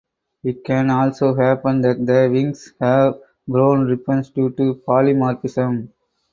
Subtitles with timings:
[0.43, 5.89] It can also happen that the wings have brown ribbons due to polymorphism.